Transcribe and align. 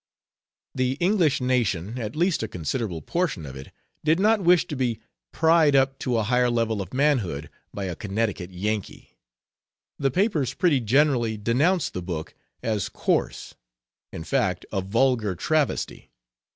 The 0.73 0.93
English 0.93 1.41
nation, 1.41 1.99
at 1.99 2.15
least 2.15 2.41
a 2.41 2.47
considerable 2.47 3.03
portion 3.03 3.45
of 3.45 3.55
it, 3.55 3.71
did 4.03 4.19
not 4.19 4.41
wish 4.41 4.65
to 4.65 4.75
be 4.75 4.99
"pried 5.31 5.75
up 5.75 5.99
to 5.99 6.17
a 6.17 6.23
higher 6.23 6.49
level 6.49 6.81
of 6.81 6.91
manhood" 6.91 7.51
by 7.71 7.85
a 7.85 7.95
Connecticut 7.95 8.49
Yankee. 8.49 9.19
The 9.99 10.09
papers 10.09 10.55
pretty 10.55 10.79
generally 10.79 11.37
denounced 11.37 11.93
the 11.93 12.01
book 12.01 12.33
as 12.63 12.89
coarse; 12.89 13.53
in 14.11 14.23
fact, 14.23 14.65
a 14.71 14.81
vulgar 14.81 15.35
travesty. 15.35 16.09